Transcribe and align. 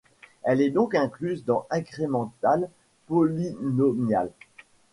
Elle 0.41 0.61
est 0.61 0.71
donc 0.71 0.95
incluse 0.95 1.45
dans 1.45 1.67
IncrementalPolynomial. 1.69 4.31